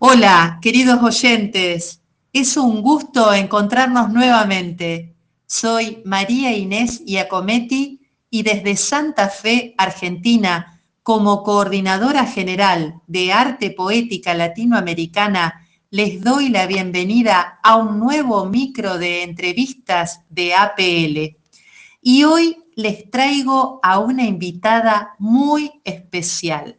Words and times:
Hola, 0.00 0.60
queridos 0.62 1.02
oyentes. 1.02 2.02
Es 2.32 2.56
un 2.56 2.82
gusto 2.82 3.34
encontrarnos 3.34 4.12
nuevamente. 4.12 5.16
Soy 5.44 6.02
María 6.04 6.56
Inés 6.56 7.02
Iacometti 7.04 8.00
y 8.30 8.44
desde 8.44 8.76
Santa 8.76 9.28
Fe, 9.28 9.74
Argentina, 9.76 10.80
como 11.02 11.42
coordinadora 11.42 12.26
general 12.26 13.00
de 13.08 13.32
Arte 13.32 13.72
Poética 13.72 14.34
Latinoamericana, 14.34 15.66
les 15.90 16.22
doy 16.22 16.48
la 16.50 16.68
bienvenida 16.68 17.58
a 17.64 17.74
un 17.74 17.98
nuevo 17.98 18.44
micro 18.44 18.98
de 18.98 19.24
entrevistas 19.24 20.20
de 20.28 20.54
APL. 20.54 21.36
Y 22.02 22.22
hoy 22.22 22.56
les 22.76 23.10
traigo 23.10 23.80
a 23.82 23.98
una 23.98 24.24
invitada 24.24 25.16
muy 25.18 25.72
especial 25.82 26.77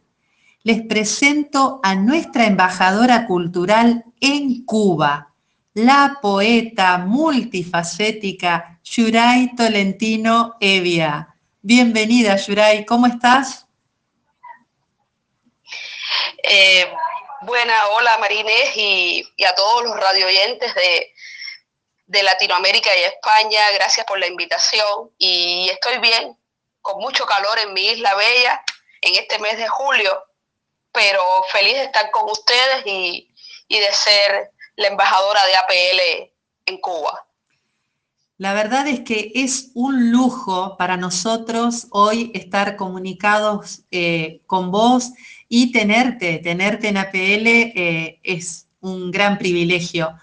les 0.62 0.82
presento 0.82 1.80
a 1.82 1.94
nuestra 1.94 2.44
embajadora 2.44 3.26
cultural 3.26 4.04
en 4.20 4.64
Cuba, 4.66 5.32
la 5.72 6.18
poeta 6.20 6.98
multifacética 6.98 8.78
Yuray 8.84 9.54
Tolentino 9.56 10.56
Evia. 10.60 11.34
Bienvenida, 11.62 12.36
Yuray, 12.36 12.84
¿cómo 12.84 13.06
estás? 13.06 13.66
Eh, 16.42 16.92
buena, 17.42 17.74
hola 17.96 18.18
Marinés 18.18 18.76
y, 18.76 19.26
a 19.46 19.54
todos 19.54 19.84
los 19.84 19.96
radioyentes 19.96 20.74
de, 20.74 21.12
de 22.06 22.22
Latinoamérica 22.22 22.90
y 22.98 23.04
España, 23.04 23.60
gracias 23.74 24.04
por 24.04 24.18
la 24.18 24.26
invitación 24.26 25.10
y 25.16 25.70
estoy 25.70 25.98
bien, 26.00 26.36
con 26.82 27.00
mucho 27.00 27.24
calor 27.24 27.58
en 27.60 27.72
mi 27.72 27.86
isla 27.86 28.14
bella 28.14 28.62
en 29.02 29.14
este 29.14 29.38
mes 29.38 29.56
de 29.56 29.66
julio 29.66 30.29
pero 30.92 31.22
feliz 31.50 31.74
de 31.74 31.84
estar 31.84 32.10
con 32.10 32.30
ustedes 32.30 32.82
y, 32.86 33.28
de 33.68 33.92
ser 33.92 34.50
la 34.76 34.88
embajadora 34.88 35.40
de 35.46 35.56
APL 35.56 36.32
en 36.66 36.78
Cuba. 36.78 37.24
La 38.36 38.54
verdad 38.54 38.88
es 38.88 39.00
que 39.00 39.32
es 39.34 39.70
un 39.74 40.10
lujo 40.10 40.76
para 40.78 40.96
nosotros 40.96 41.86
hoy 41.90 42.32
estar 42.34 42.76
comunicados 42.76 43.82
eh, 43.90 44.40
con 44.46 44.70
vos 44.70 45.10
y 45.48 45.72
tenerte, 45.72 46.38
tenerte 46.38 46.88
en 46.88 46.96
APL 46.96 47.46
eh, 47.46 48.20
es 48.22 48.66
un 48.80 49.10
gran 49.10 49.36
privilegio. 49.36 50.16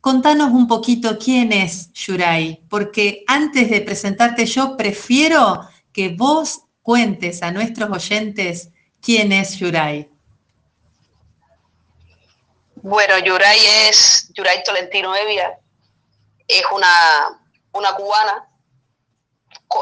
Contanos 0.00 0.50
un 0.50 0.66
poquito 0.66 1.16
quién 1.18 1.52
es 1.52 1.92
Yuray, 1.92 2.62
porque 2.68 3.22
antes 3.26 3.70
de 3.70 3.82
presentarte 3.82 4.46
yo 4.46 4.76
prefiero 4.76 5.60
que 5.92 6.08
vos 6.08 6.62
cuentes 6.82 7.42
a 7.42 7.52
nuestros 7.52 7.90
oyentes 7.90 8.70
quién 9.00 9.30
es 9.32 9.58
Yuray. 9.58 10.09
Bueno, 12.82 13.18
Yuray 13.18 13.60
es, 13.88 14.32
Yuray 14.32 14.64
Tolentino 14.64 15.14
Evia, 15.14 15.58
es 16.48 16.64
una, 16.72 17.38
una 17.72 17.94
cubana 17.94 18.48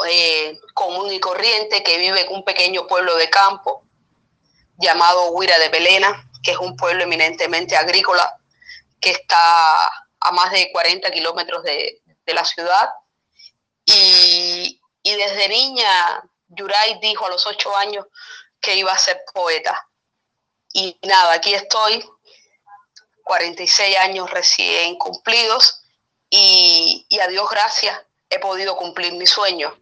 eh, 0.09 0.59
común 0.75 1.13
y 1.13 1.21
corriente 1.21 1.85
que 1.85 1.97
vive 1.97 2.23
en 2.23 2.33
un 2.35 2.45
pequeño 2.45 2.89
pueblo 2.89 3.15
de 3.15 3.31
campo 3.31 3.85
llamado 4.79 5.31
Huira 5.31 5.59
de 5.61 5.69
Belena, 5.69 6.29
que 6.43 6.51
es 6.51 6.59
un 6.59 6.77
pueblo 6.77 7.05
eminentemente 7.05 7.77
agrícola 7.77 8.37
que 9.01 9.11
está 9.11 9.87
a 10.21 10.33
más 10.33 10.51
de 10.51 10.73
40 10.73 11.09
kilómetros 11.13 11.63
de, 11.63 12.03
la 12.27 12.45
ciudad. 12.45 12.91
Y, 13.87 14.81
y 15.05 15.15
desde 15.15 15.49
niña, 15.49 16.23
Yuray 16.49 16.99
dijo 17.01 17.27
a 17.27 17.31
los 17.31 17.47
ocho 17.47 17.75
años 17.77 18.07
que 18.61 18.75
iba 18.75 18.93
a 18.93 18.99
ser 18.99 19.23
poeta. 19.33 19.89
Y 20.73 20.99
nada, 21.03 21.35
aquí 21.35 21.55
estoy 21.55 22.05
46 23.29 23.99
años 23.99 24.31
recién 24.31 24.97
cumplidos 24.97 25.83
y, 26.31 27.07
a 27.21 27.29
Dios 27.29 27.49
gracias 27.51 28.01
he 28.31 28.39
podido 28.39 28.75
cumplir 28.75 29.13
mi 29.13 29.27
sueño. 29.27 29.79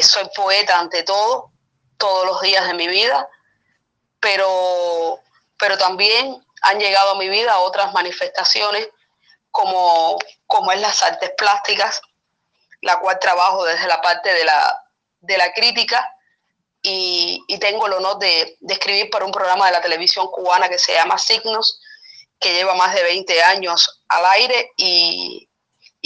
soy 0.00 0.28
poeta 0.34 0.78
ante 0.78 1.02
todo, 1.02 1.52
todos 1.98 2.26
los 2.26 2.40
días 2.40 2.66
de 2.66 2.72
mi 2.72 2.88
vida, 2.88 3.28
pero, 4.18 5.20
pero 5.58 5.76
también 5.76 6.42
han 6.62 6.80
llegado 6.80 7.10
a 7.10 7.18
mi 7.18 7.28
vida 7.28 7.58
otras 7.58 7.92
manifestaciones 7.92 8.88
como, 9.50 10.18
como 10.46 10.72
es 10.72 10.80
las 10.80 11.02
artes 11.02 11.32
plásticas, 11.36 12.00
la 12.80 12.98
cual 12.98 13.18
trabajo 13.18 13.64
desde 13.66 13.86
la 13.88 14.00
parte 14.00 14.32
de 14.32 14.44
la, 14.44 14.84
de 15.20 15.36
la 15.36 15.52
crítica 15.52 16.16
y, 16.82 17.58
tengo 17.58 17.86
el 17.86 17.94
honor 17.94 18.18
de, 18.18 18.56
escribir 18.68 19.10
para 19.10 19.24
un 19.24 19.32
programa 19.32 19.66
de 19.66 19.72
la 19.72 19.80
televisión 19.80 20.28
cubana 20.28 20.68
que 20.68 20.78
se 20.78 20.94
llama 20.94 21.18
Signos, 21.18 21.80
que 22.38 22.52
lleva 22.52 22.74
más 22.74 22.94
de 22.94 23.02
20 23.02 23.42
años 23.42 24.04
al 24.08 24.24
aire 24.26 24.72
y, 24.76 25.44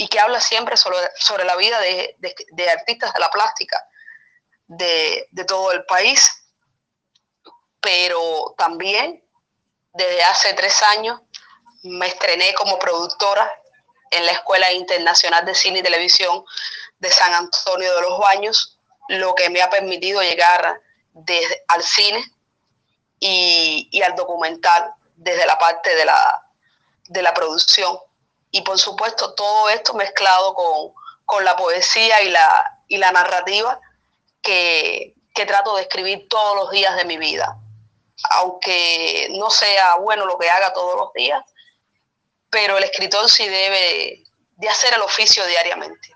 que 0.09 0.19
habla 0.19 0.41
siempre 0.41 0.75
sobre, 0.75 0.97
sobre 1.15 1.45
la 1.45 1.55
vida 1.55 1.79
de, 1.79 2.69
artistas 2.69 3.13
de 3.13 3.19
la 3.19 3.29
plástica 3.29 3.83
de, 4.67 5.27
todo 5.47 5.71
el 5.71 5.85
país. 5.85 6.29
Pero 7.79 8.53
también 8.57 9.23
desde 9.93 10.23
hace 10.23 10.53
tres 10.53 10.81
años 10.83 11.21
me 11.83 12.07
estrené 12.07 12.53
como 12.53 12.79
productora 12.79 13.51
en 14.09 14.25
la 14.25 14.33
Escuela 14.33 14.71
Internacional 14.71 15.45
de 15.45 15.55
Cine 15.55 15.79
y 15.79 15.83
Televisión 15.83 16.43
de 16.99 17.11
San 17.11 17.33
Antonio 17.33 17.95
de 17.95 18.01
los 18.01 18.19
Baños 18.19 18.79
lo 19.09 19.35
que 19.35 19.49
me 19.49 19.61
ha 19.61 19.69
permitido 19.69 20.21
llegar 20.21 20.81
desde, 21.13 21.63
al 21.67 21.83
cine 21.83 22.23
y, 23.19 24.01
al 24.01 24.15
documental 24.15 24.93
desde 25.15 25.45
la 25.45 25.57
parte 25.57 25.95
de 25.95 26.05
la, 26.05 26.45
de 27.07 27.21
la 27.21 27.33
producción. 27.33 27.97
Y 28.51 28.61
por 28.61 28.77
supuesto 28.77 29.33
todo 29.33 29.69
esto 29.69 29.93
mezclado 29.93 30.53
con, 30.53 30.93
la 31.43 31.55
poesía 31.55 32.21
y 32.21 32.29
la, 32.29 32.79
y 32.87 32.97
la 32.97 33.11
narrativa 33.11 33.79
que, 34.43 35.15
que 35.33 35.47
trato 35.47 35.75
de 35.75 35.81
escribir 35.81 36.27
todos 36.29 36.55
los 36.55 36.69
días 36.69 36.95
de 36.95 37.05
mi 37.05 37.17
vida. 37.17 37.57
Aunque 38.29 39.29
no 39.31 39.49
sea 39.49 39.95
bueno 39.95 40.27
lo 40.27 40.37
que 40.37 40.49
haga 40.49 40.73
todos 40.73 40.95
los 40.95 41.13
días, 41.13 41.43
pero 42.51 42.77
el 42.77 42.83
escritor 42.83 43.27
sí 43.29 43.47
debe 43.47 44.23
de 44.57 44.69
hacer 44.69 44.93
el 44.93 45.01
oficio 45.01 45.43
diariamente. 45.47 46.12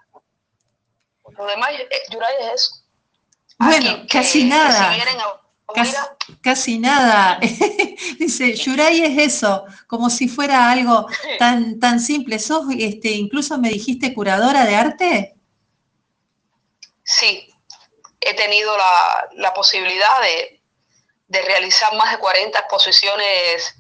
Lo 1.38 1.46
demás, 1.46 1.70
eh, 1.72 1.88
Yuray 2.12 2.36
es 2.42 2.54
eso. 2.54 2.76
Bueno, 3.60 4.06
casi 4.10 4.44
nada. 4.44 4.96
casi, 6.42 6.80
nada. 6.80 7.40
Dice, 8.20 8.56
Yuray 8.56 9.02
es 9.02 9.34
eso, 9.34 9.66
como 9.88 10.10
si 10.10 10.28
fuera 10.28 10.72
algo 10.72 11.08
tan, 11.40 11.80
tan 11.80 12.00
simple. 12.00 12.40
¿Sos, 12.40 12.66
este, 12.78 13.12
incluso 13.12 13.58
me 13.58 13.70
dijiste, 13.70 14.14
curadora 14.14 14.66
de 14.66 14.76
arte? 14.76 15.36
Sí, 17.04 17.50
he 18.20 18.34
tenido 18.34 18.76
la, 18.78 19.54
posibilidad 19.54 20.22
de, 20.22 20.62
realizar 21.30 21.94
más 21.96 22.12
de 22.12 22.20
40 22.20 22.60
exposiciones, 22.60 23.76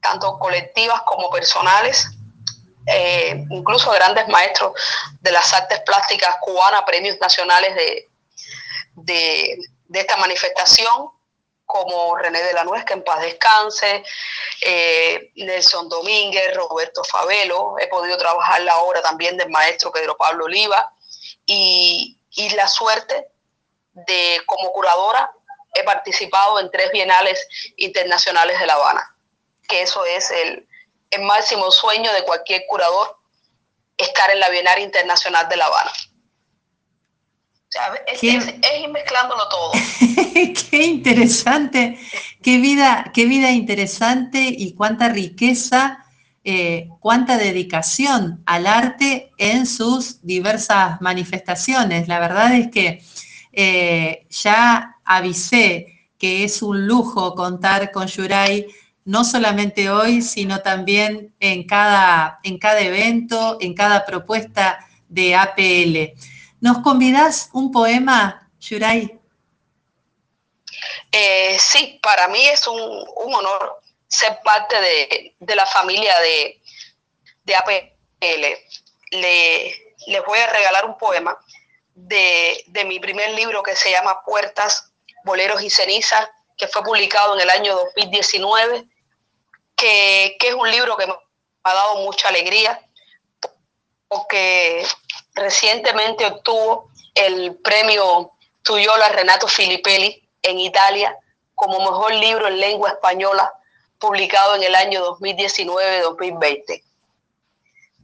tanto 0.00 0.38
colectivas 0.38 1.02
como 1.02 1.30
personales, 1.30 2.08
eh, 2.86 3.44
incluso 3.50 3.90
grandes 3.92 4.28
maestros 4.28 4.72
de 5.20 5.32
las 5.32 5.52
artes 5.52 5.80
plásticas 5.80 6.36
cubanas, 6.40 6.82
premios 6.86 7.18
nacionales 7.20 7.74
de, 7.74 8.08
de, 8.96 10.00
esta 10.00 10.16
manifestación, 10.16 11.10
como 11.64 12.16
René 12.16 12.42
de 12.42 12.52
la 12.52 12.64
Nuez, 12.64 12.84
que 12.84 12.92
en 12.92 13.02
paz 13.02 13.20
descanse, 13.22 14.04
eh, 14.60 15.32
Nelson 15.36 15.88
Domínguez, 15.88 16.54
Roberto 16.54 17.02
Favelo, 17.04 17.76
he 17.78 17.86
podido 17.86 18.18
trabajar 18.18 18.60
la 18.62 18.76
obra 18.78 19.00
también 19.00 19.36
del 19.36 19.48
maestro 19.48 19.90
Pedro 19.90 20.16
Pablo 20.16 20.44
Oliva, 20.44 20.92
y, 21.46 22.18
la 22.56 22.66
suerte 22.68 23.28
de, 23.92 24.42
como 24.46 24.72
curadora, 24.72 25.32
he 25.74 25.82
participado 25.84 26.60
en 26.60 26.70
tres 26.70 26.90
bienales 26.92 27.46
internacionales 27.76 28.58
de 28.58 28.66
La 28.66 28.74
Habana, 28.74 29.16
que 29.68 29.82
eso 29.82 30.04
es 30.04 30.30
el, 30.30 30.63
el 31.16 31.22
máximo 31.22 31.70
sueño 31.70 32.12
de 32.12 32.24
cualquier 32.24 32.64
curador, 32.68 33.18
estar 33.96 34.30
en 34.30 34.40
la 34.40 34.50
Bienal 34.50 34.80
Internacional 34.80 35.48
de 35.48 35.56
La 35.56 35.66
Habana 35.66 35.92
es, 38.06 38.22
ir 38.22 38.88
mezclándolo 38.90 39.48
todo. 39.48 39.72
qué 40.70 40.84
interesante, 40.84 41.98
qué 42.42 42.58
vida, 42.58 43.10
qué 43.12 43.26
vida 43.26 43.50
interesante 43.50 44.40
y 44.40 44.74
cuánta 44.74 45.08
riqueza, 45.08 46.04
eh, 46.44 46.88
cuánta 47.00 47.36
dedicación 47.36 48.42
al 48.46 48.66
arte 48.66 49.32
en 49.38 49.66
sus 49.66 50.22
diversas 50.22 51.00
manifestaciones. 51.00 52.08
La 52.08 52.20
verdad 52.20 52.54
es 52.54 52.70
que 52.70 53.02
eh, 53.52 54.26
ya 54.30 54.96
avisé 55.04 56.08
que 56.18 56.44
es 56.44 56.62
un 56.62 56.86
lujo 56.86 57.34
contar 57.34 57.90
con 57.90 58.06
Yuray, 58.06 58.66
no 59.04 59.24
solamente 59.24 59.90
hoy, 59.90 60.22
sino 60.22 60.60
también 60.62 61.34
en 61.40 61.66
cada, 61.66 62.40
en 62.42 62.58
cada 62.58 62.80
evento, 62.80 63.58
en 63.60 63.74
cada 63.74 64.04
propuesta 64.04 64.86
de 65.08 65.34
APL. 65.34 66.18
¿Nos 66.60 66.78
convidas 66.78 67.50
un 67.52 67.70
poema, 67.70 68.50
Yuray? 68.60 69.18
Eh, 71.12 71.56
sí, 71.58 71.98
para 72.02 72.28
mí 72.28 72.44
es 72.46 72.66
un, 72.66 72.80
honor 73.16 73.80
ser 74.08 74.38
parte 74.42 74.76
de, 74.80 75.54
la 75.54 75.66
familia 75.66 76.18
de, 76.20 76.60
de 77.44 77.56
APL. 77.56 77.90
Le, 79.10 79.84
les 80.06 80.24
voy 80.24 80.38
a 80.38 80.46
regalar 80.46 80.86
un 80.86 80.98
poema 80.98 81.38
de, 81.94 82.64
mi 82.86 82.98
primer 83.00 83.30
libro 83.30 83.62
que 83.62 83.76
se 83.76 83.90
llama 83.90 84.22
Puertas, 84.24 84.92
Boleros 85.24 85.62
y 85.62 85.70
Cenizas, 85.70 86.28
que 86.56 86.68
fue 86.68 86.82
publicado 86.82 87.34
en 87.34 87.40
el 87.40 87.50
año 87.50 87.74
2019, 87.74 88.84
que, 89.84 90.48
es 90.48 90.54
un 90.54 90.70
libro 90.70 90.96
que 90.96 91.06
me 91.06 91.14
ha 91.64 91.74
dado 91.74 91.96
mucha 91.96 92.28
alegría, 92.28 92.80
porque 94.08 94.86
recientemente 95.34 96.24
obtuvo 96.26 96.90
el 97.14 97.56
premio 97.56 98.32
Tuyola 98.62 99.08
Renato 99.10 99.46
Filippelli 99.46 100.26
en 100.42 100.58
Italia 100.58 101.16
como 101.54 101.78
mejor 101.78 102.14
libro 102.14 102.48
en 102.48 102.60
lengua 102.60 102.90
española 102.90 103.52
publicado 103.98 104.56
en 104.56 104.62
el 104.62 104.74
año 104.74 105.04
2019-2020. 105.18 106.82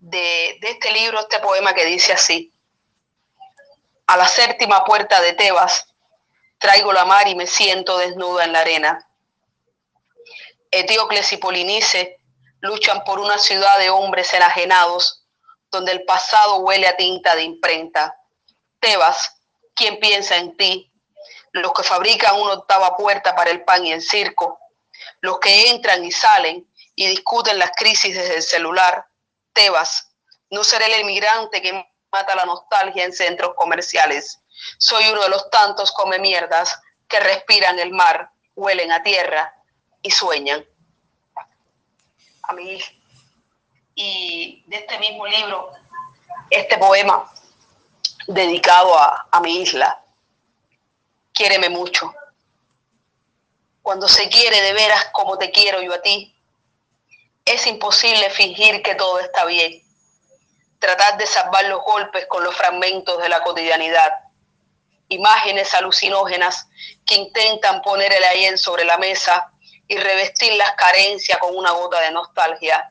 De, 0.03 0.59
de 0.61 0.71
este 0.71 0.93
libro, 0.93 1.21
este 1.21 1.41
poema 1.41 1.75
que 1.75 1.85
dice 1.85 2.13
así, 2.13 2.53
a 4.07 4.17
la 4.17 4.27
séptima 4.27 4.85
puerta 4.85 5.21
de 5.21 5.35
Tebas, 5.35 5.87
traigo 6.59 6.93
la 6.93 7.05
mar 7.05 7.29
y 7.29 7.35
me 7.35 7.47
siento 7.47 7.99
desnuda 7.99 8.45
en 8.45 8.53
la 8.53 8.61
arena. 8.61 9.10
Etíocles 10.71 11.33
y 11.33 11.37
Polinice 11.39 12.21
luchan 12.61 13.03
por 13.05 13.19
una 13.19 13.39
ciudad 13.39 13.79
de 13.79 13.91
hombres 13.91 14.33
enajenados, 14.35 15.25
donde 15.71 15.93
el 15.93 16.05
pasado 16.05 16.59
huele 16.59 16.87
a 16.87 16.97
tinta 16.97 17.35
de 17.35 17.43
imprenta. 17.43 18.17
Tebas, 18.79 19.37
¿quién 19.75 19.99
piensa 19.99 20.37
en 20.37 20.57
ti? 20.57 20.93
Los 21.53 21.73
que 21.73 21.83
fabrican 21.83 22.41
una 22.41 22.55
octava 22.55 22.97
puerta 22.97 23.35
para 23.35 23.51
el 23.51 23.65
pan 23.65 23.85
y 23.85 23.93
el 23.93 24.03
circo, 24.03 24.61
los 25.21 25.41
que 25.41 25.71
entran 25.71 26.05
y 26.05 26.13
salen 26.13 26.69
y 26.95 27.09
discuten 27.09 27.59
las 27.59 27.73
crisis 27.73 28.15
desde 28.15 28.37
el 28.37 28.43
celular. 28.43 29.07
Tebas, 29.53 30.13
no 30.51 30.63
seré 30.63 30.87
el 30.87 31.01
emigrante 31.01 31.61
que 31.61 31.85
mata 32.13 32.37
la 32.37 32.45
nostalgia 32.45 33.05
en 33.05 33.13
centros 33.13 33.55
comerciales. 33.57 34.39
Soy 34.79 35.09
uno 35.09 35.23
de 35.23 35.31
los 35.31 35.51
tantos 35.51 35.91
come 35.91 36.21
mierdas 36.21 36.81
que 37.09 37.19
respiran 37.19 37.79
el 37.81 37.91
mar, 37.91 38.31
huelen 38.55 38.93
a 38.93 39.03
tierra 39.03 39.57
y 40.03 40.11
sueñan. 40.11 40.65
A 42.43 42.53
mí. 42.53 42.79
Y 43.95 44.65
de 44.67 44.77
este 44.77 44.99
mismo 44.99 45.27
libro, 45.27 45.73
este 46.49 46.79
poema 46.79 47.31
dedicado 48.27 48.99
a, 48.99 49.29
a 49.31 49.41
mi 49.41 49.61
isla. 49.61 50.03
Quiéreme 51.33 51.69
mucho. 51.69 52.15
Cuando 53.83 54.09
se 54.09 54.29
quiere 54.29 54.61
de 54.63 54.73
veras 54.73 55.07
como 55.13 55.39
te 55.39 55.51
quiero 55.51 55.83
yo 55.83 55.95
a 55.95 56.03
ti, 56.03 56.35
es 57.45 57.67
imposible 57.67 58.31
fingir 58.31 58.83
que 58.83 58.95
todo 58.95 59.19
está 59.21 59.45
bien 59.45 59.83
tratar 60.81 61.19
de 61.19 61.27
salvar 61.27 61.67
los 61.67 61.85
golpes 61.85 62.27
con 62.27 62.43
los 62.43 62.57
fragmentos 62.57 63.23
de 63.23 63.29
la 63.29 63.43
cotidianidad. 63.43 64.13
Imágenes 65.09 65.73
alucinógenas 65.75 66.67
que 67.07 67.17
intentan 67.17 67.83
poner 67.83 68.13
el 68.13 68.25
ayen 68.25 68.59
sobre 68.59 68.85
la 68.85 68.97
mesa 68.97 69.53
y 69.91 69.97
revestir 69.99 70.55
las 70.55 70.73
carencias 70.77 71.37
con 71.39 71.55
una 71.55 71.73
gota 71.73 72.01
de 72.01 72.13
nostalgia. 72.13 72.91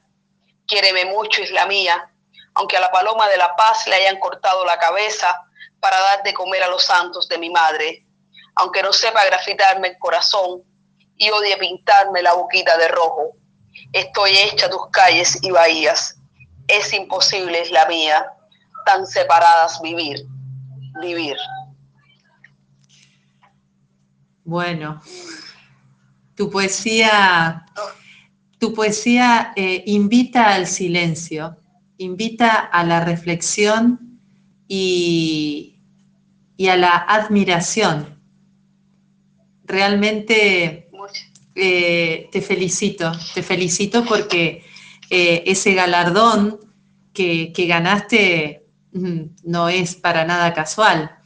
Quiéreme 0.67 1.05
mucho, 1.05 1.41
isla 1.41 1.65
mía, 1.65 2.11
aunque 2.53 2.77
a 2.77 2.81
la 2.81 2.91
paloma 2.91 3.27
de 3.27 3.37
la 3.37 3.55
paz 3.55 3.87
le 3.87 3.95
hayan 3.95 4.19
cortado 4.19 4.63
la 4.65 4.77
cabeza 4.77 5.35
para 5.79 5.99
dar 5.99 6.21
de 6.21 6.33
comer 6.33 6.61
a 6.61 6.67
los 6.67 6.83
santos 6.83 7.27
de 7.27 7.39
mi 7.39 7.49
madre, 7.49 8.05
aunque 8.55 8.83
no 8.83 8.93
sepa 8.93 9.25
grafitarme 9.25 9.87
el 9.87 9.97
corazón 9.97 10.61
y 11.17 11.31
odie 11.31 11.57
pintarme 11.57 12.21
la 12.21 12.33
boquita 12.33 12.77
de 12.77 12.89
rojo. 12.89 13.31
Estoy 13.93 14.37
hecha 14.37 14.69
tus 14.69 14.91
calles 14.91 15.41
y 15.41 15.49
bahías 15.49 16.19
es 16.69 16.93
imposible, 16.93 17.59
es 17.61 17.71
la 17.71 17.85
mía, 17.87 18.31
tan 18.85 19.05
separadas 19.05 19.81
vivir, 19.81 20.23
vivir. 21.01 21.35
Bueno, 24.43 25.01
tu 26.39 26.49
poesía, 26.49 27.65
tu 28.59 28.73
poesía 28.73 29.51
eh, 29.57 29.83
invita 29.87 30.53
al 30.53 30.67
silencio, 30.67 31.57
invita 31.97 32.51
a 32.59 32.85
la 32.85 33.03
reflexión 33.03 34.21
y, 34.65 35.75
a 36.65 36.77
la 36.77 36.95
admiración. 36.95 38.21
Realmente 39.65 40.89
eh, 41.55 42.29
te 42.31 42.41
felicito, 42.41 43.11
te 43.33 43.43
felicito 43.43 44.05
porque 44.05 44.63
eh, 45.09 45.43
ese 45.45 45.73
galardón 45.73 46.57
que, 47.11 47.51
ganaste 47.67 48.65
mm, 48.93 49.21
no 49.43 49.67
es 49.67 49.95
para 49.95 50.23
nada 50.23 50.53
casual. 50.53 51.17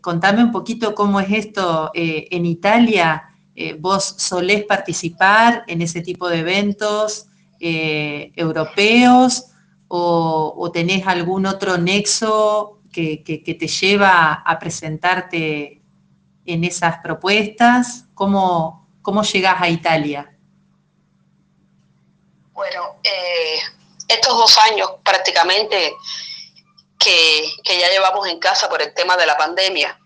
Contame 0.00 0.44
un 0.44 0.52
poquito 0.52 0.94
cómo 0.94 1.18
es 1.18 1.30
esto 1.32 1.90
en 1.92 2.46
Italia. 2.46 3.31
¿Vos 3.78 4.14
solés 4.18 4.64
participar 4.64 5.64
en 5.66 5.82
ese 5.82 6.00
tipo 6.00 6.28
de 6.28 6.38
eventos 6.38 7.26
europeos 7.60 9.44
o, 9.88 10.70
tenés 10.72 11.06
algún 11.06 11.46
otro 11.46 11.76
nexo 11.76 12.80
que, 12.92 13.22
te 13.24 13.66
lleva 13.66 14.42
a 14.44 14.58
presentarte 14.58 15.82
en 16.46 16.64
esas 16.64 16.98
propuestas? 16.98 18.06
¿Cómo, 18.14 18.88
cómo 19.02 19.22
llegás 19.22 19.60
a 19.60 19.68
Italia? 19.68 20.32
Bueno, 22.52 22.96
eh, 23.02 23.58
estos 24.08 24.36
dos 24.36 24.58
años 24.70 24.90
prácticamente 25.02 25.94
que, 26.98 27.48
ya 27.64 27.90
llevamos 27.90 28.26
en 28.28 28.38
casa 28.38 28.68
por 28.68 28.80
el 28.80 28.94
tema 28.94 29.16
de 29.16 29.26
la 29.26 29.36
pandemia, 29.36 29.98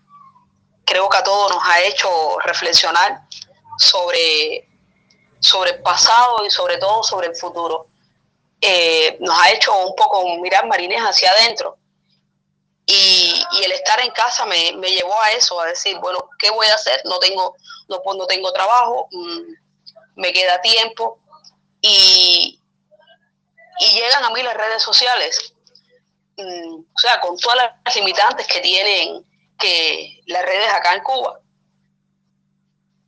creo 0.87 1.09
que 1.09 1.17
a 1.17 1.23
todos 1.23 1.51
nos 1.51 1.63
ha 1.65 1.81
hecho 1.83 2.39
reflexionar 2.39 3.21
sobre, 3.77 4.67
sobre 5.39 5.71
el 5.71 5.81
pasado 5.81 6.45
y 6.45 6.49
sobre 6.49 6.77
todo 6.77 7.03
sobre 7.03 7.27
el 7.27 7.35
futuro. 7.35 7.87
Eh, 8.61 9.17
nos 9.19 9.37
ha 9.37 9.51
hecho 9.51 9.77
un 9.85 9.95
poco 9.95 10.37
mirar 10.37 10.65
marines 10.65 11.01
hacia 11.01 11.29
adentro. 11.31 11.77
Y, 12.85 13.43
el 13.65 13.71
estar 13.73 13.99
en 13.99 14.11
casa 14.11 14.45
me, 14.45 14.71
llevó 14.71 15.21
a 15.21 15.33
eso, 15.33 15.59
a 15.59 15.65
decir, 15.65 15.97
bueno, 15.99 16.29
¿qué 16.39 16.49
voy 16.51 16.67
a 16.67 16.75
hacer? 16.75 17.01
No 17.03 17.19
tengo, 17.19 17.57
no, 17.89 18.01
no 18.15 18.25
tengo 18.25 18.53
trabajo, 18.53 19.09
mm, 19.11 19.41
me 20.15 20.31
queda 20.31 20.61
tiempo, 20.61 21.19
y, 21.81 22.61
llegan 23.93 24.23
a 24.23 24.29
mí 24.29 24.41
las 24.41 24.55
redes 24.55 24.81
sociales, 24.81 25.53
mm, 26.37 26.75
o 26.75 26.99
sea, 26.99 27.19
con 27.19 27.37
todas 27.37 27.71
las 27.83 27.95
limitantes 27.95 28.47
que 28.47 28.61
tienen 28.61 29.26
que 29.57 30.21
las 30.25 30.45
redes 30.45 30.71
acá 30.73 30.93
en 30.93 31.03
Cuba. 31.03 31.39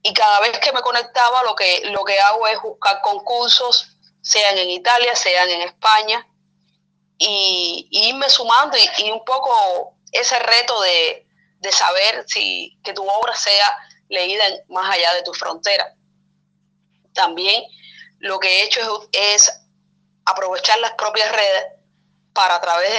Y 0.01 0.13
cada 0.13 0.39
vez 0.41 0.57
que 0.59 0.71
me 0.71 0.81
conectaba, 0.81 1.43
lo 1.43 1.55
que, 1.55 1.81
lo 1.91 2.03
que 2.03 2.19
hago 2.19 2.47
es 2.47 2.61
buscar 2.61 3.01
concursos, 3.01 3.97
sean 4.21 4.57
en 4.57 4.69
Italia, 4.69 5.15
sean 5.15 5.49
en 5.49 5.61
España, 5.61 6.25
y, 7.17 7.87
irme 7.91 8.29
sumando 8.29 8.77
y, 8.77 9.11
un 9.11 9.23
poco 9.25 9.97
ese 10.11 10.39
reto 10.39 10.79
de, 10.81 11.27
de, 11.59 11.71
saber 11.71 12.23
si 12.27 12.79
que 12.83 12.93
tu 12.93 13.07
obra 13.07 13.35
sea 13.35 13.77
leída 14.07 14.45
más 14.69 14.89
allá 14.89 15.13
de 15.13 15.23
tu 15.23 15.33
frontera. 15.33 15.93
También 17.13 17.63
lo 18.19 18.39
que 18.39 18.47
he 18.47 18.63
hecho 18.63 19.09
es, 19.11 19.51
aprovechar 20.25 20.79
las 20.79 20.93
propias 20.93 21.31
redes 21.31 21.78
para 22.39 22.55
a 22.55 22.61
través 22.61 22.89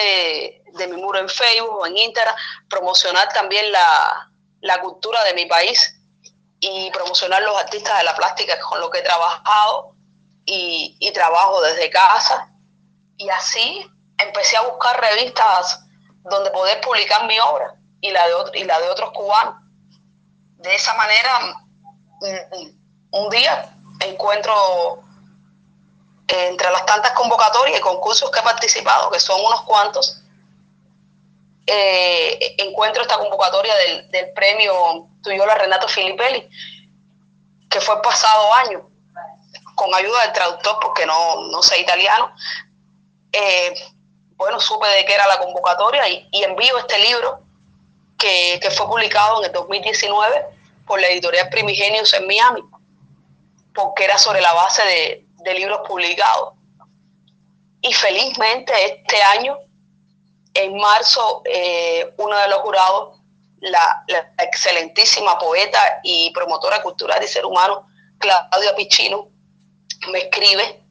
de, 0.76 0.86
mi 0.88 1.00
muro 1.00 1.18
en 1.18 1.28
Facebook 1.30 1.74
o 1.78 1.86
en 1.86 1.96
Instagram 1.96 2.34
promocionar 2.68 3.32
también 3.32 3.72
la, 3.72 4.80
cultura 4.82 5.24
de 5.24 5.32
mi 5.32 5.46
país 5.46 5.94
y 6.60 6.90
promocionar 6.90 7.40
los 7.42 7.56
artistas 7.56 7.96
de 7.96 8.04
la 8.04 8.14
plástica 8.14 8.60
con 8.60 8.78
los 8.80 8.90
que 8.90 8.98
he 8.98 9.02
trabajado 9.02 9.94
y, 10.44 11.10
trabajo 11.14 11.62
desde 11.62 11.88
casa. 11.88 12.52
Y 13.16 13.30
así 13.30 13.90
empecé 14.18 14.58
a 14.58 14.62
buscar 14.62 15.00
revistas 15.00 15.86
donde 16.24 16.50
poder 16.50 16.78
publicar 16.82 17.26
mi 17.26 17.38
obra 17.38 17.74
y 18.02 18.10
la 18.10 18.26
de, 18.26 18.60
y 18.60 18.64
la 18.64 18.78
de 18.78 18.90
otros 18.90 19.10
cubanos. 19.12 19.54
De 20.58 20.74
esa 20.74 20.92
manera, 20.94 21.56
un 23.12 23.30
día 23.30 23.74
encuentro 24.00 25.02
entre 26.30 26.70
las 26.70 26.86
tantas 26.86 27.12
convocatorias 27.12 27.78
y 27.78 27.82
concursos 27.82 28.30
que 28.30 28.38
he 28.38 28.42
participado, 28.42 29.10
que 29.10 29.18
son 29.18 29.40
unos 29.44 29.62
cuantos, 29.62 30.22
eh, 31.66 32.54
encuentro 32.58 33.02
esta 33.02 33.18
convocatoria 33.18 33.74
del, 33.74 34.10
del 34.10 34.32
premio 34.32 35.08
Tuyola 35.22 35.54
Renato 35.56 35.88
Filippelli, 35.88 36.48
que 37.68 37.80
fue 37.80 37.96
el 37.96 38.00
pasado 38.00 38.54
año, 38.54 38.88
con 39.74 39.94
ayuda 39.94 40.22
del 40.22 40.32
traductor, 40.32 40.78
porque 40.80 41.06
no, 41.06 41.62
sé 41.62 41.80
italiano. 41.80 42.32
Eh, 43.32 43.74
bueno, 44.36 44.60
supe 44.60 44.86
de 44.88 45.04
qué 45.04 45.14
era 45.14 45.26
la 45.26 45.38
convocatoria 45.38 46.08
y, 46.08 46.28
envío 46.32 46.78
este 46.78 46.98
libro 46.98 47.40
que, 48.18 48.58
que, 48.60 48.70
fue 48.70 48.86
publicado 48.86 49.40
en 49.40 49.46
el 49.46 49.52
2019 49.52 50.46
por 50.86 51.00
la 51.00 51.08
editorial 51.08 51.48
Primigenios 51.50 52.12
en 52.14 52.26
Miami. 52.26 52.62
porque 53.74 54.04
era 54.04 54.18
sobre 54.18 54.40
la 54.40 54.52
base 54.52 54.82
de, 54.84 55.29
libros 55.44 55.80
publicados. 55.86 56.54
Y 57.82 57.92
felizmente 57.92 58.72
este 58.84 59.22
año, 59.22 59.58
en 60.54 60.76
marzo, 60.76 61.42
eh, 61.44 62.12
uno 62.18 62.36
de 62.36 62.48
los 62.48 62.58
jurados, 62.58 63.20
la, 63.60 64.04
excelentísima 64.38 65.38
poeta 65.38 66.00
y 66.02 66.30
promotora 66.32 66.82
cultural 66.82 67.22
y 67.22 67.28
ser 67.28 67.44
humano, 67.44 67.86
Claudia 68.18 68.74
Pichino, 68.76 69.28
me 70.12 70.18
escribe 70.20 70.82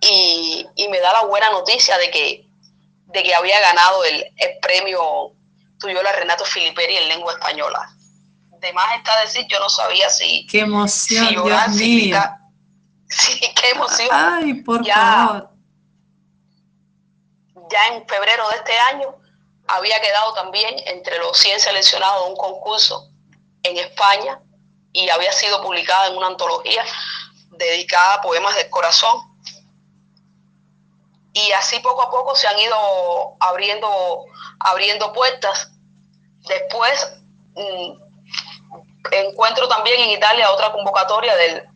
y, 0.00 0.66
me 0.90 1.00
da 1.00 1.12
la 1.12 1.24
buena 1.24 1.50
noticia 1.50 1.98
de 1.98 2.10
que, 2.10 2.48
de 3.06 3.22
que 3.22 3.34
había 3.34 3.60
ganado 3.60 4.04
el, 4.04 4.24
el 4.36 4.58
premio 4.60 5.32
Tuyola 5.78 6.12
Renato 6.12 6.44
Filiperi 6.44 6.96
en 6.96 7.08
lengua 7.08 7.32
española 7.32 7.94
de 8.60 8.72
más 8.72 8.96
está 8.96 9.20
decir, 9.20 9.46
yo 9.48 9.58
no 9.60 9.68
sabía 9.68 10.08
si. 10.10 10.46
Qué 10.46 10.60
emoción, 10.60 11.28
Dios 11.28 11.68
mío. 11.76 12.20
Sí, 13.08 13.40
qué 13.54 13.70
emoción. 13.70 14.08
Ay, 14.12 14.54
por 14.62 14.86
favor. 14.86 15.50
Ya 17.70 17.86
en 17.88 18.06
febrero 18.06 18.48
de 18.48 18.56
este 18.56 18.78
año 18.78 19.14
había 19.66 20.00
quedado 20.00 20.32
también 20.34 20.74
entre 20.86 21.18
los 21.18 21.36
100 21.38 21.60
seleccionados 21.60 22.24
de 22.24 22.30
un 22.30 22.36
concurso 22.36 23.10
en 23.62 23.76
España 23.76 24.40
y 24.92 25.08
había 25.10 25.32
sido 25.32 25.62
publicada 25.62 26.08
en 26.08 26.16
una 26.16 26.28
antología 26.28 26.84
dedicada 27.50 28.14
a 28.14 28.20
poemas 28.22 28.56
del 28.56 28.70
corazón. 28.70 29.20
Y 31.34 31.52
así 31.52 31.78
poco 31.80 32.02
a 32.02 32.10
poco 32.10 32.34
se 32.34 32.48
han 32.48 32.58
ido 32.58 33.36
abriendo, 33.40 34.24
abriendo 34.60 35.12
puertas. 35.12 35.70
Después, 36.48 37.20
mm, 37.54 37.92
encuentro 39.12 39.68
también 39.68 40.00
en 40.00 40.10
Italia 40.10 40.50
otra 40.50 40.72
convocatoria 40.72 41.36
del, 41.36 41.67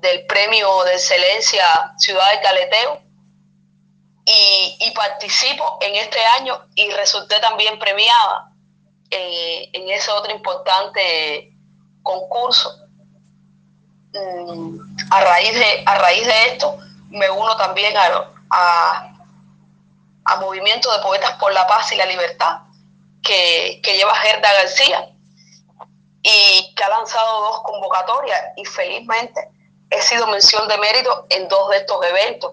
del 0.00 0.26
Premio 0.26 0.84
de 0.84 0.94
Excelencia 0.94 1.64
Ciudad 1.98 2.30
de 2.32 2.40
Caleteo 2.40 3.02
y, 4.24 4.90
participo 4.94 5.78
en 5.80 5.94
este 5.94 6.18
año 6.38 6.60
y 6.74 6.90
resulté 6.90 7.38
también 7.40 7.78
premiada 7.78 8.52
en, 9.10 9.88
ese 9.88 10.10
otro 10.10 10.32
importante 10.32 11.52
concurso. 12.02 12.68
Mm, 14.12 14.78
a 15.10 15.20
raíz 15.20 15.54
de, 15.54 15.82
a 15.86 15.98
raíz 15.98 16.26
de 16.26 16.48
esto 16.48 16.78
me 17.10 17.30
uno 17.30 17.56
también 17.56 17.96
a, 17.96 18.30
a, 18.50 19.16
a 20.24 20.36
Movimiento 20.40 20.92
de 20.92 21.02
Poetas 21.02 21.32
por 21.34 21.52
la 21.52 21.66
Paz 21.66 21.92
y 21.92 21.96
la 21.96 22.06
Libertad 22.06 22.62
que, 23.22 23.80
que 23.82 23.96
lleva 23.96 24.14
Gerda 24.16 24.52
García 24.52 25.08
y 26.22 26.74
que 26.74 26.84
ha 26.84 26.88
lanzado 26.88 27.42
dos 27.42 27.62
convocatorias 27.62 28.40
y 28.56 28.64
felizmente 28.64 29.48
he 29.90 30.02
sido 30.02 30.26
mención 30.26 30.68
de 30.68 30.78
mérito 30.78 31.26
en 31.30 31.48
dos 31.48 31.70
de 31.70 31.76
estos 31.78 31.98
eventos. 32.04 32.52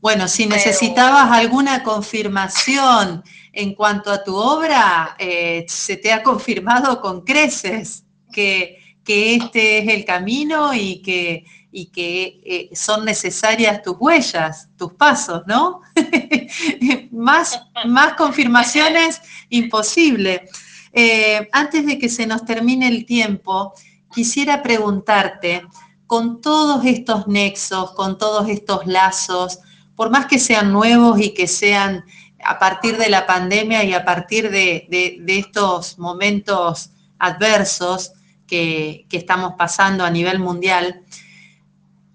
Bueno, 0.00 0.28
si 0.28 0.46
necesitabas 0.46 1.30
alguna 1.30 1.82
confirmación 1.82 3.22
en 3.52 3.74
cuanto 3.74 4.10
a 4.10 4.24
tu 4.24 4.34
obra, 4.34 5.14
eh, 5.18 5.66
se 5.68 5.98
te 5.98 6.10
ha 6.12 6.22
confirmado 6.22 7.00
con 7.00 7.22
creces 7.22 8.04
que, 8.32 8.78
este 9.12 9.78
es 9.78 9.88
el 9.88 10.04
camino 10.04 10.72
y 10.72 11.02
que, 11.02 11.44
y 11.72 11.86
que 11.86 12.40
eh, 12.44 12.70
son 12.76 13.04
necesarias 13.04 13.82
tus 13.82 13.96
huellas, 13.98 14.68
tus 14.76 14.92
pasos, 14.92 15.42
¿no? 15.48 15.80
más, 17.10 17.60
más 17.86 18.14
confirmaciones 18.14 19.20
imposible. 19.48 20.48
Eh, 20.92 21.48
antes 21.50 21.86
de 21.86 21.98
que 21.98 22.08
se 22.08 22.24
nos 22.24 22.44
termine 22.44 22.86
el 22.86 23.04
tiempo, 23.04 23.74
quisiera 24.12 24.62
preguntarte, 24.62 25.66
con 26.06 26.40
todos 26.40 26.84
estos 26.84 27.28
nexos, 27.28 27.92
con 27.92 28.18
todos 28.18 28.48
estos 28.48 28.86
lazos, 28.86 29.60
por 29.94 30.10
más 30.10 30.26
que 30.26 30.38
sean 30.38 30.72
nuevos 30.72 31.20
y 31.20 31.34
que 31.34 31.46
sean 31.46 32.04
a 32.42 32.58
partir 32.58 32.96
de 32.96 33.08
la 33.08 33.26
pandemia 33.26 33.84
y 33.84 33.92
a 33.92 34.04
partir 34.04 34.50
de, 34.50 34.88
estos 35.26 35.98
momentos 35.98 36.90
adversos 37.18 38.12
que, 38.46 39.06
que 39.08 39.18
estamos 39.18 39.54
pasando 39.56 40.04
a 40.04 40.10
nivel 40.10 40.40
mundial, 40.40 41.04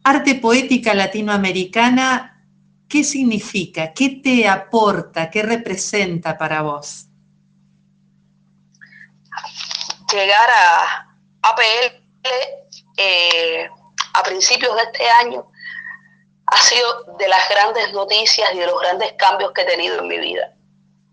arte 0.03 0.35
poética 0.35 0.93
latinoamericana, 0.93 2.43
¿qué 2.89 3.03
significa? 3.03 3.93
¿Qué 3.93 4.09
te 4.21 4.47
aporta? 4.47 5.29
¿Qué 5.29 5.41
representa 5.41 6.37
para 6.37 6.63
vos? 6.63 7.05
llegar 10.11 10.49
a 10.49 11.04
APL 11.49 12.05
eh, 12.97 13.69
a 14.13 14.23
principios 14.23 14.75
de 14.75 14.83
este 14.83 15.09
año 15.09 15.47
ha 16.47 16.61
sido 16.61 17.03
de 17.17 17.27
las 17.27 17.49
grandes 17.49 17.91
noticias 17.93 18.53
y 18.53 18.59
de 18.59 18.67
los 18.67 18.79
grandes 18.79 19.13
cambios 19.13 19.51
que 19.51 19.61
he 19.61 19.65
tenido 19.65 19.99
en 19.99 20.07
mi 20.07 20.17
vida. 20.17 20.53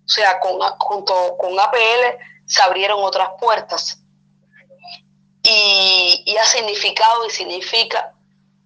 O 0.05 0.09
sea, 0.09 0.41
con, 0.41 0.61
junto 0.79 1.37
con 1.39 1.59
APL 1.59 2.19
se 2.47 2.63
abrieron 2.63 3.03
otras 3.03 3.31
puertas 3.41 4.03
y, 5.43 6.37
ha 6.37 6.47
significado 6.47 7.27
y 7.27 7.31
significa 7.31 8.15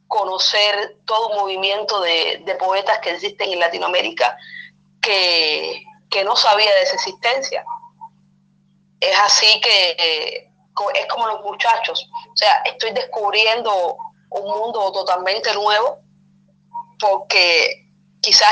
conocer 0.09 0.99
todo 1.05 1.29
un 1.31 1.37
movimiento 1.37 2.01
de, 2.01 2.57
poetas 2.59 2.99
que 3.01 3.11
existen 3.11 3.53
en 3.53 3.61
Latinoamérica 3.61 4.37
que, 5.01 5.83
no 6.25 6.35
sabía 6.35 6.75
de 6.75 6.83
esa 6.83 6.95
existencia 6.95 7.63
es 9.01 9.19
así 9.19 9.61
que 9.61 10.51
es 10.95 11.07
como 11.07 11.27
los 11.27 11.43
muchachos. 11.43 12.09
O 12.33 12.37
sea, 12.37 12.63
estoy 12.65 12.93
descubriendo 12.93 13.97
un 14.31 14.45
mundo 14.45 14.93
totalmente 14.93 15.53
nuevo 15.55 15.99
porque 16.99 17.87
quizás 18.21 18.49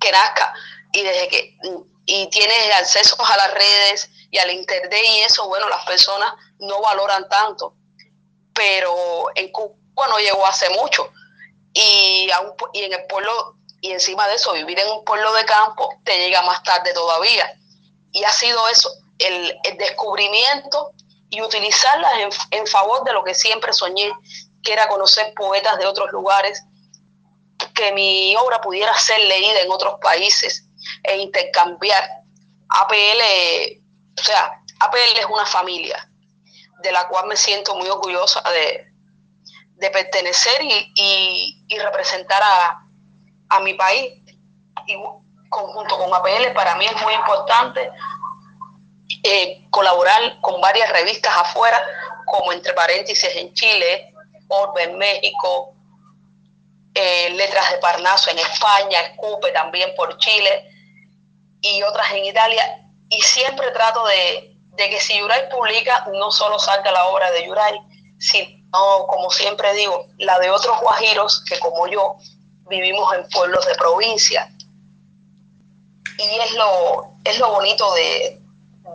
que 0.00 0.12
nazca 0.12 0.54
y 0.92 1.02
desde 1.02 1.28
que 1.28 1.56
y 2.10 2.26
tienes 2.30 2.74
acceso 2.74 3.16
a 3.22 3.36
las 3.36 3.52
redes 3.52 4.08
y 4.30 4.38
al 4.38 4.50
internet 4.50 5.02
y 5.06 5.20
eso, 5.20 5.46
bueno, 5.46 5.68
las 5.68 5.84
personas 5.84 6.32
no 6.58 6.80
valoran 6.80 7.28
tanto. 7.28 7.74
Pero 8.54 9.26
en 9.34 9.52
Cuba 9.52 10.08
no 10.08 10.18
llegó 10.18 10.46
hace 10.46 10.70
mucho. 10.70 11.10
Y, 11.74 12.30
y 12.72 12.82
en 12.82 12.92
el 12.94 13.04
pueblo, 13.08 13.56
y 13.82 13.92
encima 13.92 14.26
de 14.26 14.36
eso, 14.36 14.54
vivir 14.54 14.78
en 14.78 14.88
un 14.88 15.04
pueblo 15.04 15.34
de 15.34 15.44
campo 15.44 15.90
te 16.04 16.18
llega 16.18 16.40
más 16.42 16.62
tarde 16.62 16.94
todavía. 16.94 17.52
Y 18.12 18.24
ha 18.24 18.32
sido 18.32 18.66
eso, 18.68 18.90
el, 19.18 19.54
descubrimiento 19.76 20.92
y 21.30 21.42
utilizarlas 21.42 22.12
en, 22.50 22.66
favor 22.66 23.04
de 23.04 23.12
lo 23.12 23.24
que 23.24 23.34
siempre 23.34 23.72
soñé, 23.72 24.12
que 24.62 24.72
era 24.72 24.88
conocer 24.88 25.32
poetas 25.34 25.78
de 25.78 25.86
otros 25.86 26.10
lugares, 26.12 26.62
que 27.74 27.92
mi 27.92 28.34
obra 28.36 28.60
pudiera 28.60 28.96
ser 28.98 29.18
leída 29.20 29.60
en 29.60 29.70
otros 29.70 29.94
países 30.00 30.68
e 31.02 31.16
intercambiar. 31.18 32.22
APL, 32.70 33.20
o 34.18 34.22
sea, 34.22 34.62
APL 34.80 35.18
es 35.18 35.26
una 35.26 35.46
familia 35.46 36.08
de 36.82 36.92
la 36.92 37.08
cual 37.08 37.26
me 37.26 37.36
siento 37.36 37.74
muy 37.74 37.88
orgullosa 37.88 38.42
de, 38.50 38.86
pertenecer 39.90 40.60
y, 40.62 41.78
representar 41.78 42.42
a, 42.42 42.82
a, 43.48 43.60
mi 43.60 43.74
país. 43.74 44.22
Y 44.86 44.96
conjunto 45.48 45.98
con 45.98 46.12
APL 46.14 46.52
para 46.54 46.74
mí 46.76 46.84
es 46.86 47.02
muy 47.02 47.14
importante 47.14 47.90
eh, 49.22 49.66
colaborar 49.70 50.40
con 50.40 50.60
varias 50.60 50.90
revistas 50.90 51.34
afuera, 51.36 51.82
como 52.26 52.52
entre 52.52 52.72
paréntesis 52.72 53.34
en 53.36 53.52
Chile, 53.54 54.12
Orbe 54.48 54.84
en 54.84 54.96
México, 54.96 55.74
eh, 56.94 57.30
Letras 57.30 57.70
de 57.72 57.78
Parnaso 57.78 58.30
en 58.30 58.38
España, 58.38 59.00
Escupe 59.00 59.50
también 59.52 59.94
por 59.96 60.16
Chile 60.18 60.70
y 61.60 61.82
otras 61.82 62.12
en 62.12 62.24
Italia. 62.24 62.84
Y 63.08 63.20
siempre 63.22 63.70
trato 63.72 64.04
de, 64.06 64.56
que 64.76 65.00
si 65.00 65.18
Yuray 65.18 65.48
publica, 65.48 66.06
no 66.12 66.30
solo 66.30 66.58
salga 66.58 66.90
la 66.92 67.06
obra 67.06 67.30
de 67.30 67.46
Yuray, 67.46 67.78
sino, 68.18 69.06
como 69.08 69.30
siempre 69.30 69.72
digo, 69.74 70.06
la 70.18 70.38
de 70.38 70.50
otros 70.50 70.80
guajiros 70.80 71.44
que 71.44 71.58
como 71.58 71.86
yo 71.88 72.16
vivimos 72.68 73.14
en 73.14 73.28
pueblos 73.28 73.66
de 73.66 73.74
provincia. 73.74 74.50
Y 76.18 76.38
es 76.40 76.52
lo, 76.54 77.12
es 77.24 77.38
lo 77.38 77.50
bonito 77.50 77.92
de, 77.94 78.37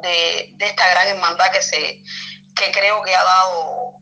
de, 0.01 0.55
esta 0.59 0.89
gran 0.91 1.07
hermandad 1.07 1.51
que, 1.51 1.61
se, 1.61 2.03
que 2.55 2.71
creo 2.71 3.01
que 3.01 3.15
ha 3.15 3.23
dado 3.23 3.99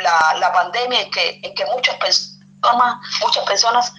la, 0.00 0.52
pandemia, 0.52 1.02
en 1.02 1.10
que, 1.10 1.40
en 1.42 1.54
que 1.54 1.64
muchas 1.66 1.96
personas, 1.96 2.96
muchas 3.20 3.44
personas 3.44 3.92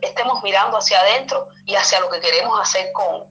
estemos 0.00 0.42
mirando 0.42 0.78
hacia 0.78 1.00
adentro 1.00 1.48
y 1.66 1.74
hacia 1.74 2.00
lo 2.00 2.10
que 2.10 2.20
queremos 2.20 2.58
hacer 2.60 2.92
con, 2.92 3.30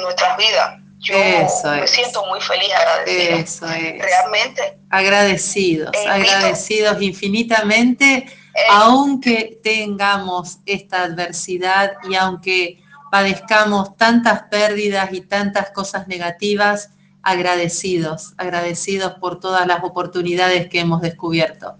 nuestras 0.00 0.36
vidas. 0.36 0.78
Yo 1.00 1.18
me 1.18 1.86
siento 1.88 2.24
muy 2.26 2.40
feliz, 2.40 2.70
agradecido. 2.72 3.68
Realmente. 3.98 4.78
Agradecidos, 4.90 5.90
agradecidos 6.06 7.02
infinitamente, 7.02 8.26
aunque 8.70 9.58
tengamos 9.62 10.58
esta 10.64 11.02
adversidad 11.04 11.94
y 12.08 12.14
aunque 12.14 12.81
padezcamos 13.12 13.94
tantas 13.98 14.44
pérdidas 14.44 15.12
y 15.12 15.20
tantas 15.20 15.70
cosas 15.70 16.08
negativas, 16.08 16.92
agradecidos, 17.22 18.32
agradecidos 18.38 19.16
por 19.20 19.38
todas 19.38 19.66
las 19.66 19.84
oportunidades 19.84 20.70
que 20.70 20.80
hemos 20.80 21.02
descubierto. 21.02 21.76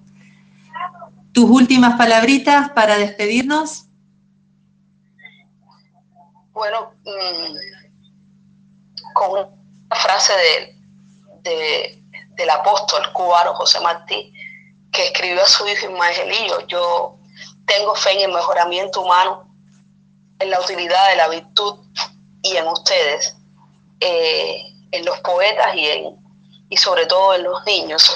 ¿Tus 1.33 1.49
últimas 1.49 1.97
palabritas 1.97 2.69
para 2.73 2.99
despedirnos? 2.99 3.87
Bueno, 6.51 6.93
mm, 7.03 7.55
con 9.15 9.31
una 9.31 9.97
frase 9.97 10.35
de, 11.45 12.03
del 12.37 12.51
apóstol 12.51 13.11
cubano 13.15 13.55
José 13.55 13.81
Martí, 13.81 14.35
que 14.93 15.07
escribió 15.07 15.43
a 15.43 15.47
su 15.47 15.67
hijo 15.67 15.87
Ismaelillo, 15.87 16.67
yo 16.67 17.17
tengo 17.65 17.95
fe 17.95 18.12
en 18.12 18.29
el 18.29 18.37
mejoramiento 18.37 19.01
humano, 19.01 19.51
en 20.42 20.50
la 20.50 20.61
utilidad 20.61 21.08
de 21.08 21.16
la 21.16 21.28
virtud 21.28 21.76
y 22.42 22.56
en 22.56 22.66
ustedes, 22.66 23.37
eh, 24.00 24.62
en 24.90 25.04
los 25.04 25.18
poetas 25.20 25.75
y, 25.75 25.87
en, 25.88 26.16
y 26.68 26.76
sobre 26.76 27.06
todo 27.06 27.34
en 27.34 27.44
los 27.44 27.64
niños. 27.64 28.11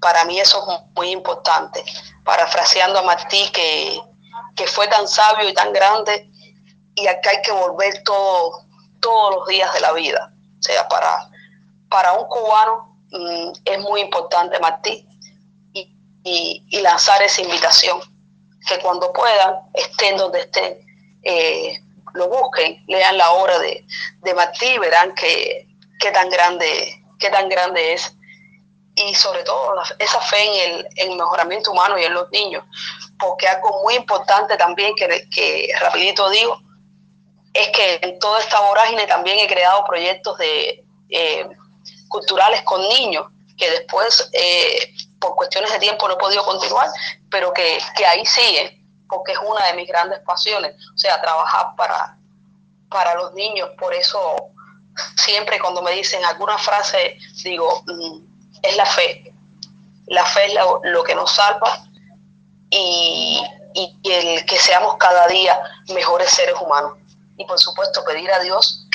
Para 0.00 0.24
mí 0.24 0.38
eso 0.38 0.58
es 0.58 0.94
muy 0.94 1.10
importante. 1.10 1.82
Parafraseando 2.24 2.98
a 2.98 3.02
Martí, 3.02 3.50
que, 3.52 4.00
que 4.56 4.66
fue 4.66 4.86
tan 4.88 5.08
sabio 5.08 5.48
y 5.48 5.54
tan 5.54 5.72
grande, 5.72 6.30
y 6.94 7.06
acá 7.06 7.30
hay 7.30 7.42
que 7.42 7.52
volver 7.52 8.02
todo, 8.04 8.64
todos 9.00 9.36
los 9.36 9.48
días 9.48 9.72
de 9.72 9.80
la 9.80 9.92
vida. 9.92 10.32
O 10.58 10.62
sea, 10.62 10.86
para, 10.88 11.30
para 11.88 12.12
un 12.12 12.28
cubano 12.28 12.96
mm, 13.10 13.52
es 13.64 13.78
muy 13.80 14.02
importante 14.02 14.58
Martí 14.60 15.06
y, 15.72 16.62
y, 16.68 16.80
lanzar 16.80 17.22
esa 17.22 17.40
invitación, 17.40 17.98
que 18.68 18.78
cuando 18.80 19.10
puedan, 19.12 19.54
estén 19.72 20.18
donde 20.18 20.40
estén, 20.40 20.89
eh, 21.22 21.80
lo 22.14 22.28
busquen, 22.28 22.82
lean 22.88 23.18
la 23.18 23.30
obra 23.32 23.58
de, 23.58 23.84
de 24.22 24.34
Martí 24.34 24.78
verán 24.78 25.14
que, 25.14 25.66
qué 25.98 26.10
tan 26.10 26.28
grande, 26.30 27.02
qué 27.18 27.30
tan 27.30 27.48
grande 27.48 27.92
es. 27.94 28.14
Y 28.96 29.14
sobre 29.14 29.44
todo 29.44 29.74
esa 29.98 30.20
fe 30.20 30.42
en 30.42 30.70
el, 30.70 30.88
en 30.96 31.16
mejoramiento 31.16 31.70
humano 31.70 31.96
y 31.98 32.04
en 32.04 32.12
los 32.12 32.30
niños. 32.30 32.64
Porque 33.18 33.46
algo 33.46 33.82
muy 33.82 33.94
importante 33.94 34.56
también 34.56 34.94
que, 34.94 35.28
que 35.30 35.72
rapidito 35.80 36.28
digo, 36.30 36.60
es 37.52 37.68
que 37.68 37.98
en 38.02 38.18
toda 38.18 38.40
esta 38.40 38.60
vorágine 38.60 39.06
también 39.06 39.38
he 39.38 39.46
creado 39.46 39.84
proyectos 39.84 40.36
de, 40.38 40.84
eh, 41.08 41.48
culturales 42.08 42.62
con 42.62 42.86
niños, 42.88 43.26
que 43.56 43.70
después 43.70 44.28
eh, 44.32 44.94
por 45.20 45.36
cuestiones 45.36 45.72
de 45.72 45.78
tiempo 45.78 46.08
no 46.08 46.14
he 46.14 46.18
podido 46.18 46.44
continuar, 46.44 46.88
pero 47.30 47.52
que, 47.52 47.78
que, 47.96 48.06
ahí 48.06 48.24
sigue, 48.26 48.79
porque 49.10 49.32
es 49.32 49.38
una 49.38 49.66
de 49.66 49.74
mis 49.74 49.88
grandes 49.88 50.20
pasiones, 50.20 50.74
o 50.94 50.98
sea, 50.98 51.20
trabajar 51.20 51.74
para, 51.76 52.16
para 52.88 53.14
los 53.16 53.34
niños, 53.34 53.70
por 53.78 53.92
eso 53.94 54.18
siempre 55.16 55.58
cuando 55.58 55.82
me 55.82 55.92
dicen 55.92 56.24
alguna 56.24 56.58
frase, 56.58 57.18
digo, 57.42 57.82
mm, 57.86 58.18
es 58.62 58.76
la 58.76 58.86
fe, 58.86 59.34
la 60.06 60.24
fe 60.24 60.46
es 60.46 60.54
lo, 60.84 61.04
que 61.04 61.14
nos 61.14 61.32
salva 61.32 61.84
y, 62.70 63.42
y 63.74 64.10
el 64.10 64.44
que 64.46 64.58
seamos 64.58 64.96
cada 64.98 65.26
día 65.28 65.60
mejores 65.94 66.30
seres 66.30 66.54
humanos. 66.60 66.94
Y 67.36 67.44
por 67.46 67.58
supuesto 67.58 68.04
pedir 68.04 68.30
a 68.30 68.40
Dios 68.40 68.86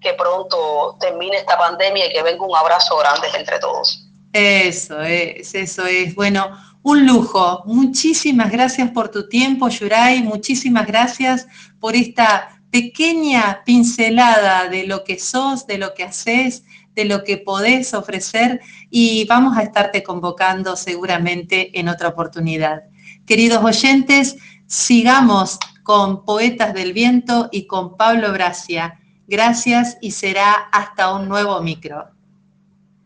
que 0.00 0.14
pronto 0.14 0.96
termine 1.00 1.38
esta 1.38 1.58
pandemia 1.58 2.06
y 2.06 2.12
que 2.12 2.22
venga 2.22 2.44
un 2.44 2.56
abrazo 2.56 2.96
grande 2.98 3.28
entre 3.34 3.58
todos. 3.58 4.06
Eso 4.32 5.00
es, 5.00 5.54
eso 5.54 5.84
es. 5.86 6.14
Bueno, 6.14 6.56
un 6.86 7.04
lujo. 7.04 7.64
Muchísimas 7.66 8.52
gracias 8.52 8.92
por 8.92 9.08
tu 9.08 9.28
tiempo, 9.28 9.68
Yuray. 9.68 10.22
Muchísimas 10.22 10.86
gracias 10.86 11.48
por 11.80 11.96
esta 11.96 12.60
pequeña 12.70 13.64
pincelada 13.64 14.68
de 14.68 14.86
lo 14.86 15.02
que 15.02 15.18
sos, 15.18 15.66
de 15.66 15.78
lo 15.78 15.94
que 15.94 16.04
haces, 16.04 16.62
de 16.94 17.04
lo 17.04 17.24
que 17.24 17.38
podés 17.38 17.92
ofrecer 17.92 18.60
y 18.88 19.24
vamos 19.24 19.58
a 19.58 19.64
estarte 19.64 20.04
convocando 20.04 20.76
seguramente 20.76 21.76
en 21.76 21.88
otra 21.88 22.06
oportunidad. 22.06 22.84
Queridos 23.26 23.64
oyentes, 23.64 24.36
sigamos 24.68 25.58
con 25.82 26.24
Poetas 26.24 26.72
del 26.72 26.92
Viento 26.92 27.48
y 27.50 27.66
con 27.66 27.96
Pablo 27.96 28.32
Gracia. 28.32 29.00
Gracias 29.26 29.98
y 30.00 30.12
será 30.12 30.52
hasta 30.70 31.12
un 31.12 31.28
nuevo 31.28 31.60
micro. 31.62 32.15